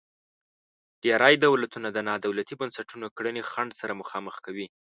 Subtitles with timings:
[1.03, 4.67] ډیری دولتونه د نا دولتي بنسټونو کړنې خنډ سره مخامخ کوي.